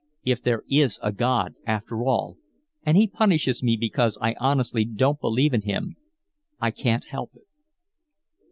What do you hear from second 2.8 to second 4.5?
and he punishes me because I